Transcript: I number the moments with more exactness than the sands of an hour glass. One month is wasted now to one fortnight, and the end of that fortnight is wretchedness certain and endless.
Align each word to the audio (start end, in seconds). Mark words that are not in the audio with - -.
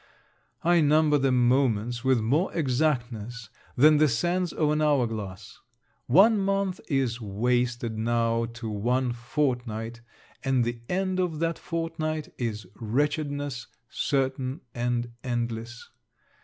I 0.63 0.81
number 0.81 1.19
the 1.19 1.31
moments 1.31 2.03
with 2.03 2.21
more 2.21 2.51
exactness 2.55 3.49
than 3.75 3.97
the 3.97 4.07
sands 4.07 4.51
of 4.51 4.71
an 4.71 4.81
hour 4.81 5.05
glass. 5.05 5.59
One 6.07 6.39
month 6.39 6.79
is 6.87 7.21
wasted 7.21 7.99
now 7.99 8.45
to 8.45 8.67
one 8.67 9.11
fortnight, 9.11 10.01
and 10.43 10.63
the 10.63 10.81
end 10.89 11.19
of 11.19 11.37
that 11.37 11.59
fortnight 11.59 12.33
is 12.39 12.65
wretchedness 12.77 13.67
certain 13.89 14.61
and 14.73 15.11
endless. 15.23 15.87